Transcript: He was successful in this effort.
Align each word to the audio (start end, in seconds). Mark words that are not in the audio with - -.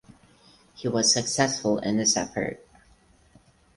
He 0.73 0.87
was 0.87 1.13
successful 1.13 1.77
in 1.77 1.97
this 1.97 2.17
effort. 2.17 2.67